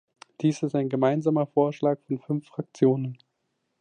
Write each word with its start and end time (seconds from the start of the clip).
Dies 0.41 0.63
ist 0.63 0.73
ein 0.73 0.89
gemeinsamer 0.89 1.45
Vorschlag 1.45 1.99
von 2.07 2.17
fünf 2.17 2.47
Fraktionen. 2.47 3.19